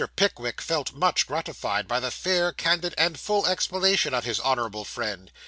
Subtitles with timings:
[0.15, 5.31] PICKWICK felt much gratified by the fair, candid, and full explanation of his honourable friend.